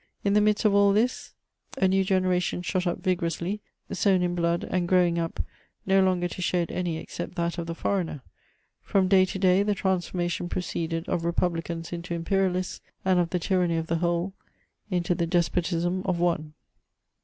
In 0.23 0.33
the 0.33 0.41
midst 0.41 0.65
of 0.65 0.73
all 0.73 0.93
this, 0.93 1.35
a 1.77 1.87
new 1.87 2.03
generation 2.03 2.63
shot 2.63 2.87
up 2.87 3.03
vigorously, 3.03 3.61
sown 3.91 4.23
in 4.23 4.33
blood, 4.33 4.63
and 4.71 4.87
growing 4.87 5.19
up, 5.19 5.39
no 5.85 6.01
longer 6.01 6.27
to 6.27 6.41
shed 6.41 6.71
any 6.71 6.97
except 6.97 7.35
that 7.35 7.59
of 7.59 7.67
the 7.67 7.75
foreigner: 7.75 8.23
from 8.81 9.07
day 9.07 9.25
to 9.25 9.37
day, 9.37 9.61
the 9.61 9.75
transformation 9.75 10.49
proceeded 10.49 11.07
of 11.07 11.23
republicans 11.23 11.93
into 11.93 12.15
imperialists, 12.15 12.81
and 13.05 13.19
of 13.19 13.29
the 13.29 13.37
tyranny 13.37 13.77
of 13.77 13.85
the 13.85 13.97
whole 13.97 14.33
into 14.89 15.13
the 15.13 15.27
despotism 15.27 16.01
of 16.05 16.19
one. 16.19 16.55